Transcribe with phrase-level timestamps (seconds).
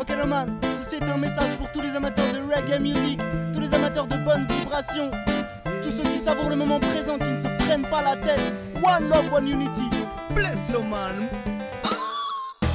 [0.00, 3.20] Okeloman, si c'est un message pour tous les amateurs de reggae music,
[3.54, 5.10] tous les amateurs de bonnes vibrations,
[5.82, 8.52] tous ceux qui savourent le moment présent, qui ne se prennent pas la tête.
[8.82, 9.88] One love, one unity.
[10.34, 11.28] Bless Loman.
[11.84, 12.66] Ah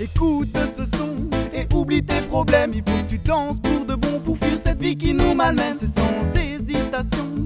[0.00, 1.16] Écoute ce son
[1.52, 2.72] et oublie tes problèmes.
[2.74, 5.76] Il faut que tu danses pour de bon pour fuir cette vie qui nous malmène.
[5.78, 6.02] C'est sans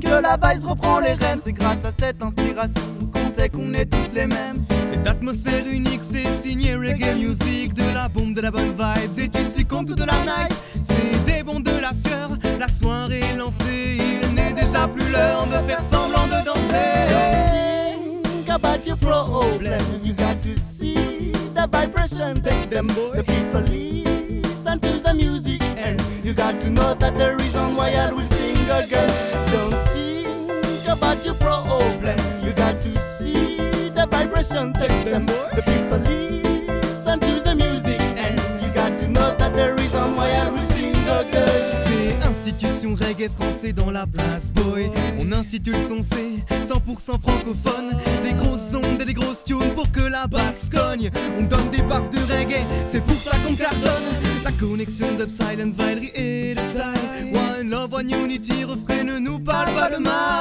[0.00, 1.40] que la vibe reprend les rênes.
[1.42, 4.64] C'est grâce à cette inspiration qu'on sait qu'on est tous les mêmes.
[4.84, 9.28] Cette atmosphère unique, c'est signé reggae music, de la bombe, de la bonne vibes, et
[9.28, 10.54] tu succombes toute la night.
[10.82, 15.46] C'est des bons de la sueur, la soirée est lancée, il n'est déjà plus l'heure
[15.46, 16.86] de faire semblant de danser.
[18.22, 19.80] Think about your problem.
[20.04, 22.34] You got to see the vibration.
[22.42, 27.34] Take them, the people listen to the music, and you got to know that the
[27.34, 27.45] reason
[41.84, 44.90] C'est institution reggae français dans la place, boy.
[45.18, 47.92] On institue le son, c'est 100% francophone.
[48.22, 51.10] Des grosses ondes et des grosses tunes pour que la basse cogne.
[51.38, 54.04] On donne des baffes de reggae, c'est pour ça qu'on cartonne.
[54.44, 56.60] La connexion d'Up Silence, Valerie et de.
[57.32, 60.36] One love, one unity, refrain ne nous parle pas de mal.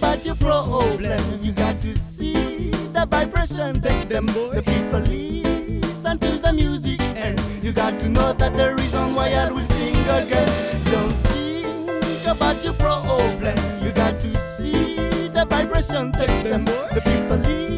[0.00, 1.20] About your problem.
[1.42, 3.82] You got to see the vibration.
[3.82, 8.74] Take them, the people listen to the music, and you got to know that the
[8.76, 10.48] reason why I will sing again.
[10.90, 13.58] Don't think about your problem.
[13.82, 14.96] You got to see
[15.28, 16.12] the vibration.
[16.12, 17.69] Take them, the people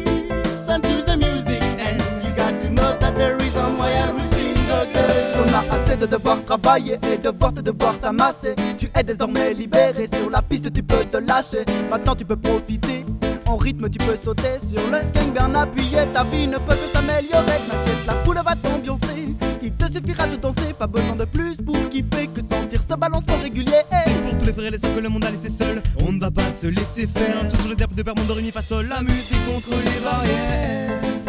[6.03, 8.55] de devoir travailler et de voir tes devoirs s'amasser.
[8.77, 11.63] Tu es désormais libéré, sur la piste tu peux te lâcher.
[11.89, 13.05] Maintenant tu peux profiter.
[13.45, 16.87] En rythme tu peux sauter sur le skank bien appuyé Ta vie ne peut que
[16.93, 21.57] s'améliorer T'inquiète la foule va t'ambiancer Il te suffira de danser Pas besoin de plus
[21.57, 24.95] pour kiffer Que sentir ce balancement régulier C'est pour tous les frères et les sœurs
[24.95, 25.83] que le monde a laissé seul.
[26.07, 27.47] On ne va pas se laisser faire.
[27.49, 31.22] Toujours le terme de réuni face au la musique contre les barrières.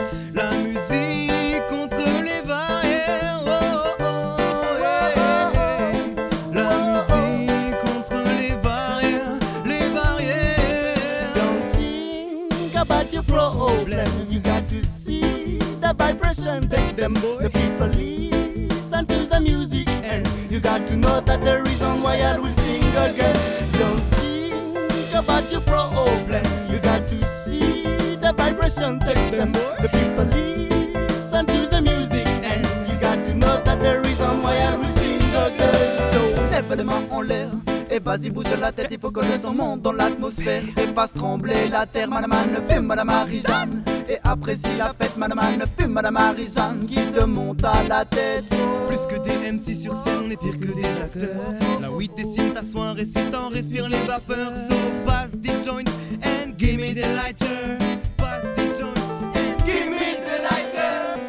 [13.15, 14.09] Your problem.
[14.29, 16.69] You got to see the vibration.
[16.69, 21.63] Take them, the people listen to the music, and you got to know that the
[21.63, 23.37] reason why I will sing again.
[23.79, 26.45] Don't think about your problem.
[26.69, 27.85] You got to see
[28.17, 28.99] the vibration.
[28.99, 34.01] Take them, the people listen to the music, and you got to know that the
[34.01, 36.13] reason why I will sing again.
[36.13, 36.21] So,
[36.51, 37.51] lève les mains l'air
[37.95, 41.13] et vas-y bouge la tête, il faut que le son monte dans l'atmosphère et fasse
[41.13, 42.09] trembler la terre.
[42.09, 45.17] Madame Anne, fume Madame Marie-Jeanne et apprécie la fête.
[45.17, 48.45] Madame Anne, fume Madame Marie-Jeanne qui te monte à la tête.
[48.89, 51.81] Plus que des MC sur scène, on est pire que des acteurs.
[51.81, 54.57] La weed dessine ta soirée, si t'en respires les vapeurs.
[54.57, 54.75] So
[55.07, 57.79] pass the joints and give me the lighter.
[58.17, 61.21] Pass the joints and give me the lighter.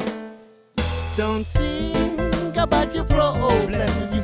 [1.16, 4.15] Don't think about your problem.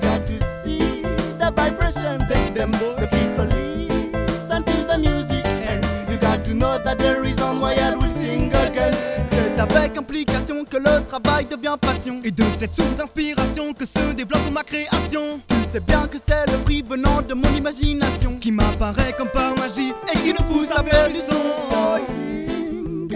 [1.62, 2.18] Vibration.
[2.28, 5.44] Take them, the people to the music,
[6.10, 8.92] you got to know that the reason why I will sing again.
[9.30, 12.20] C'est avec implication que le travail devient passion.
[12.24, 15.40] Et de cette source d'inspiration que se développe ma création.
[15.48, 18.36] Tu sais bien que c'est le fruit venant de mon imagination.
[18.40, 22.31] Qui m'apparaît comme par magie et qui nous pousse à faire du son.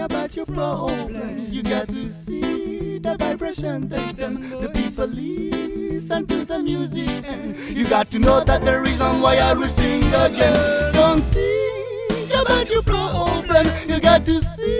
[0.07, 1.47] About your problem.
[1.49, 3.89] You got to see the vibration.
[3.89, 8.79] that them, the people listen to the music, and you got to know that the
[8.79, 10.93] reason why I will sing again.
[10.93, 13.67] Don't think about your problem.
[13.89, 14.79] You got to see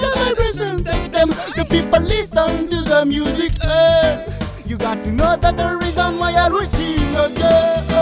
[0.00, 0.82] the vibration.
[0.84, 4.32] that them, the people listen to the music, and
[4.66, 7.93] you got to know that the reason why I will sing again.